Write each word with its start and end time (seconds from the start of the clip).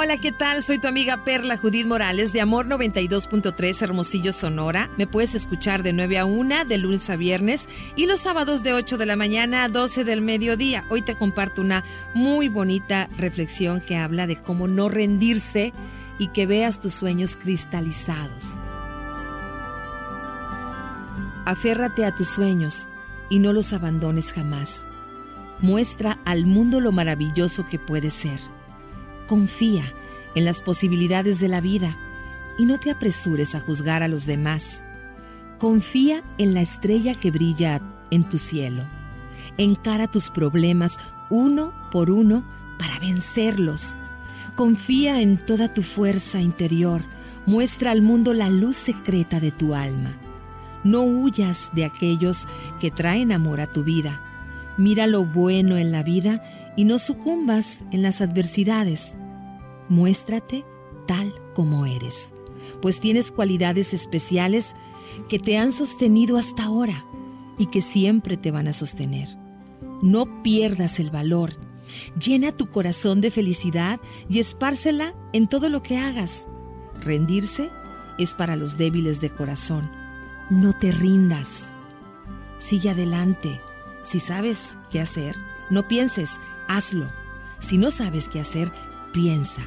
Hola, 0.00 0.16
¿qué 0.16 0.30
tal? 0.30 0.62
Soy 0.62 0.78
tu 0.78 0.86
amiga 0.86 1.24
Perla 1.24 1.56
Judith 1.56 1.84
Morales 1.84 2.32
de 2.32 2.40
Amor 2.40 2.66
92.3 2.66 3.82
Hermosillo, 3.82 4.32
Sonora. 4.32 4.88
Me 4.96 5.08
puedes 5.08 5.34
escuchar 5.34 5.82
de 5.82 5.92
9 5.92 6.18
a 6.18 6.24
1 6.24 6.66
de 6.66 6.78
lunes 6.78 7.10
a 7.10 7.16
viernes 7.16 7.68
y 7.96 8.06
los 8.06 8.20
sábados 8.20 8.62
de 8.62 8.74
8 8.74 8.96
de 8.96 9.06
la 9.06 9.16
mañana 9.16 9.64
a 9.64 9.68
12 9.68 10.04
del 10.04 10.20
mediodía. 10.20 10.84
Hoy 10.88 11.02
te 11.02 11.16
comparto 11.16 11.62
una 11.62 11.82
muy 12.14 12.48
bonita 12.48 13.08
reflexión 13.18 13.80
que 13.80 13.96
habla 13.96 14.28
de 14.28 14.36
cómo 14.36 14.68
no 14.68 14.88
rendirse 14.88 15.72
y 16.20 16.28
que 16.28 16.46
veas 16.46 16.80
tus 16.80 16.94
sueños 16.94 17.34
cristalizados. 17.34 18.54
Aférrate 21.44 22.04
a 22.04 22.14
tus 22.14 22.28
sueños 22.28 22.88
y 23.30 23.40
no 23.40 23.52
los 23.52 23.72
abandones 23.72 24.32
jamás. 24.32 24.86
Muestra 25.58 26.20
al 26.24 26.46
mundo 26.46 26.78
lo 26.78 26.92
maravilloso 26.92 27.66
que 27.68 27.80
puede 27.80 28.10
ser. 28.10 28.38
Confía 29.28 29.92
en 30.34 30.46
las 30.46 30.62
posibilidades 30.62 31.38
de 31.38 31.48
la 31.48 31.60
vida 31.60 31.98
y 32.58 32.64
no 32.64 32.78
te 32.78 32.90
apresures 32.90 33.54
a 33.54 33.60
juzgar 33.60 34.02
a 34.02 34.08
los 34.08 34.24
demás. 34.24 34.82
Confía 35.58 36.24
en 36.38 36.54
la 36.54 36.62
estrella 36.62 37.14
que 37.14 37.30
brilla 37.30 37.82
en 38.10 38.26
tu 38.26 38.38
cielo. 38.38 38.84
Encara 39.58 40.06
tus 40.06 40.30
problemas 40.30 40.96
uno 41.28 41.74
por 41.92 42.10
uno 42.10 42.42
para 42.78 42.98
vencerlos. 43.00 43.96
Confía 44.56 45.20
en 45.20 45.36
toda 45.36 45.74
tu 45.74 45.82
fuerza 45.82 46.40
interior. 46.40 47.02
Muestra 47.44 47.90
al 47.90 48.00
mundo 48.00 48.32
la 48.32 48.48
luz 48.48 48.76
secreta 48.76 49.40
de 49.40 49.52
tu 49.52 49.74
alma. 49.74 50.16
No 50.84 51.02
huyas 51.02 51.70
de 51.74 51.84
aquellos 51.84 52.46
que 52.80 52.90
traen 52.90 53.32
amor 53.32 53.60
a 53.60 53.66
tu 53.66 53.84
vida. 53.84 54.22
Mira 54.78 55.08
lo 55.08 55.24
bueno 55.24 55.76
en 55.76 55.90
la 55.92 56.02
vida 56.02 56.72
y 56.76 56.84
no 56.84 56.98
sucumbas 57.00 57.80
en 57.90 58.02
las 58.02 58.20
adversidades. 58.20 59.16
Muéstrate 59.88 60.64
tal 61.06 61.34
como 61.54 61.84
eres, 61.84 62.30
pues 62.80 63.00
tienes 63.00 63.32
cualidades 63.32 63.92
especiales 63.92 64.74
que 65.28 65.40
te 65.40 65.58
han 65.58 65.72
sostenido 65.72 66.36
hasta 66.36 66.64
ahora 66.64 67.04
y 67.58 67.66
que 67.66 67.80
siempre 67.82 68.36
te 68.36 68.52
van 68.52 68.68
a 68.68 68.72
sostener. 68.72 69.28
No 70.00 70.42
pierdas 70.44 71.00
el 71.00 71.10
valor. 71.10 71.56
Llena 72.22 72.52
tu 72.52 72.70
corazón 72.70 73.20
de 73.20 73.32
felicidad 73.32 73.98
y 74.28 74.38
espárcela 74.38 75.14
en 75.32 75.48
todo 75.48 75.68
lo 75.68 75.82
que 75.82 75.98
hagas. 75.98 76.46
Rendirse 77.00 77.70
es 78.18 78.34
para 78.34 78.54
los 78.54 78.78
débiles 78.78 79.20
de 79.20 79.30
corazón. 79.30 79.90
No 80.50 80.72
te 80.72 80.92
rindas. 80.92 81.64
Sigue 82.58 82.90
adelante. 82.90 83.60
Si 84.08 84.20
sabes 84.20 84.78
qué 84.90 85.02
hacer, 85.02 85.36
no 85.68 85.86
pienses, 85.86 86.40
hazlo. 86.66 87.12
Si 87.58 87.76
no 87.76 87.90
sabes 87.90 88.26
qué 88.26 88.40
hacer, 88.40 88.72
piensa. 89.12 89.60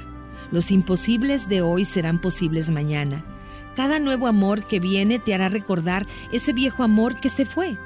Los 0.50 0.72
imposibles 0.72 1.48
de 1.48 1.62
hoy 1.62 1.86
serán 1.86 2.20
posibles 2.20 2.72
mañana. 2.72 3.24
Cada 3.76 4.00
nuevo 4.00 4.26
amor 4.26 4.66
que 4.66 4.80
viene 4.80 5.20
te 5.20 5.36
hará 5.36 5.48
recordar 5.50 6.08
ese 6.32 6.54
viejo 6.54 6.82
amor 6.82 7.20
que 7.20 7.30
se 7.30 7.46
fue. 7.46 7.78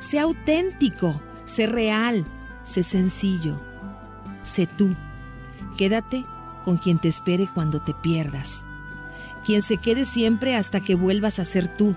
Sé 0.00 0.18
auténtico, 0.18 1.20
sé 1.44 1.68
real, 1.68 2.26
sé 2.64 2.82
sencillo. 2.82 3.60
Sé 4.42 4.66
tú. 4.66 4.96
Quédate 5.76 6.24
con 6.64 6.78
quien 6.78 6.98
te 6.98 7.06
espere 7.06 7.48
cuando 7.54 7.78
te 7.78 7.94
pierdas. 7.94 8.64
Quien 9.46 9.62
se 9.62 9.76
quede 9.76 10.04
siempre 10.04 10.56
hasta 10.56 10.80
que 10.80 10.96
vuelvas 10.96 11.38
a 11.38 11.44
ser 11.44 11.76
tú. 11.76 11.94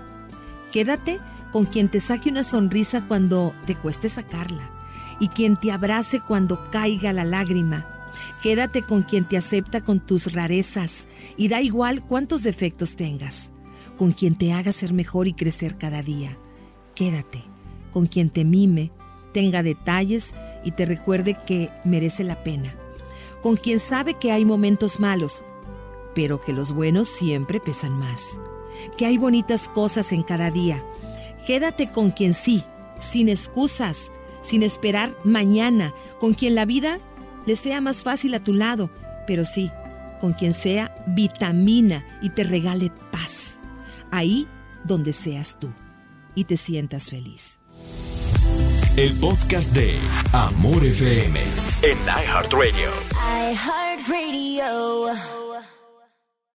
Quédate 0.70 1.18
con 1.54 1.66
quien 1.66 1.88
te 1.88 2.00
saque 2.00 2.30
una 2.30 2.42
sonrisa 2.42 3.06
cuando 3.06 3.54
te 3.64 3.76
cueste 3.76 4.08
sacarla 4.08 4.72
y 5.20 5.28
quien 5.28 5.56
te 5.56 5.70
abrace 5.70 6.18
cuando 6.18 6.68
caiga 6.72 7.12
la 7.12 7.22
lágrima. 7.22 8.10
Quédate 8.42 8.82
con 8.82 9.02
quien 9.02 9.24
te 9.28 9.36
acepta 9.36 9.80
con 9.80 10.04
tus 10.04 10.32
rarezas 10.32 11.06
y 11.36 11.46
da 11.46 11.62
igual 11.62 12.04
cuántos 12.04 12.42
defectos 12.42 12.96
tengas, 12.96 13.52
con 13.96 14.10
quien 14.10 14.36
te 14.36 14.52
haga 14.52 14.72
ser 14.72 14.92
mejor 14.92 15.28
y 15.28 15.34
crecer 15.34 15.78
cada 15.78 16.02
día. 16.02 16.36
Quédate 16.96 17.44
con 17.92 18.08
quien 18.08 18.30
te 18.30 18.44
mime, 18.44 18.90
tenga 19.32 19.62
detalles 19.62 20.34
y 20.64 20.72
te 20.72 20.86
recuerde 20.86 21.38
que 21.46 21.70
merece 21.84 22.24
la 22.24 22.42
pena, 22.42 22.74
con 23.42 23.56
quien 23.56 23.78
sabe 23.78 24.14
que 24.14 24.32
hay 24.32 24.44
momentos 24.44 24.98
malos, 24.98 25.44
pero 26.16 26.40
que 26.40 26.52
los 26.52 26.72
buenos 26.72 27.06
siempre 27.06 27.60
pesan 27.60 27.96
más, 27.96 28.40
que 28.98 29.06
hay 29.06 29.18
bonitas 29.18 29.68
cosas 29.68 30.10
en 30.10 30.24
cada 30.24 30.50
día. 30.50 30.84
Quédate 31.46 31.88
con 31.88 32.10
quien 32.10 32.34
sí, 32.34 32.64
sin 33.00 33.28
excusas, 33.28 34.10
sin 34.40 34.62
esperar 34.62 35.14
mañana, 35.24 35.92
con 36.18 36.34
quien 36.34 36.54
la 36.54 36.64
vida 36.64 36.98
le 37.46 37.56
sea 37.56 37.80
más 37.80 38.02
fácil 38.02 38.34
a 38.34 38.42
tu 38.42 38.52
lado, 38.54 38.90
pero 39.26 39.44
sí, 39.44 39.70
con 40.20 40.32
quien 40.32 40.54
sea 40.54 40.94
vitamina 41.06 42.04
y 42.22 42.30
te 42.30 42.44
regale 42.44 42.90
paz. 43.12 43.58
Ahí 44.10 44.48
donde 44.84 45.12
seas 45.12 45.58
tú 45.58 45.72
y 46.34 46.44
te 46.44 46.56
sientas 46.56 47.10
feliz. 47.10 47.60
El 48.96 49.12
podcast 49.18 49.70
de 49.72 49.98
Amor 50.32 50.84
FM 50.84 51.40
en 51.82 51.98
iHeartRadio. 52.06 52.90
iHeartRadio. 53.52 55.43